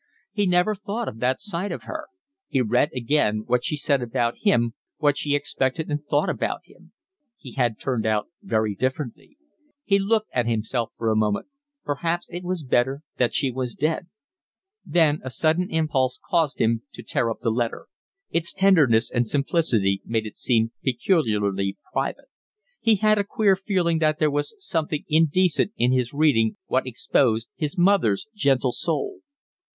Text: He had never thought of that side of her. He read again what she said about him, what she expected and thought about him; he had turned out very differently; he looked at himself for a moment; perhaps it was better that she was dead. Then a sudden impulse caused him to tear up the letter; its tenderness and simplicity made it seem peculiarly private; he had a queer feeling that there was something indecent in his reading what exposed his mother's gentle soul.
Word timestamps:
He 0.31 0.45
had 0.47 0.49
never 0.49 0.73
thought 0.73 1.07
of 1.07 1.19
that 1.19 1.39
side 1.39 1.71
of 1.71 1.83
her. 1.83 2.07
He 2.47 2.59
read 2.59 2.89
again 2.91 3.43
what 3.45 3.63
she 3.63 3.77
said 3.77 4.01
about 4.01 4.33
him, 4.41 4.73
what 4.97 5.15
she 5.15 5.35
expected 5.35 5.91
and 5.91 6.03
thought 6.03 6.27
about 6.27 6.61
him; 6.63 6.91
he 7.37 7.51
had 7.51 7.79
turned 7.79 8.07
out 8.07 8.27
very 8.41 8.73
differently; 8.73 9.37
he 9.83 9.99
looked 9.99 10.29
at 10.33 10.47
himself 10.47 10.91
for 10.97 11.11
a 11.11 11.15
moment; 11.15 11.49
perhaps 11.85 12.27
it 12.31 12.43
was 12.43 12.63
better 12.63 13.03
that 13.17 13.35
she 13.35 13.51
was 13.51 13.75
dead. 13.75 14.07
Then 14.83 15.19
a 15.23 15.29
sudden 15.29 15.69
impulse 15.69 16.19
caused 16.27 16.57
him 16.59 16.81
to 16.93 17.03
tear 17.03 17.29
up 17.29 17.41
the 17.41 17.51
letter; 17.51 17.85
its 18.31 18.55
tenderness 18.55 19.11
and 19.11 19.27
simplicity 19.27 20.01
made 20.03 20.25
it 20.25 20.35
seem 20.35 20.71
peculiarly 20.83 21.77
private; 21.93 22.25
he 22.79 22.95
had 22.95 23.19
a 23.19 23.23
queer 23.23 23.55
feeling 23.55 23.99
that 23.99 24.17
there 24.17 24.31
was 24.31 24.55
something 24.57 25.05
indecent 25.07 25.71
in 25.77 25.91
his 25.91 26.11
reading 26.11 26.57
what 26.65 26.87
exposed 26.87 27.47
his 27.55 27.77
mother's 27.77 28.25
gentle 28.35 28.71
soul. 28.71 29.19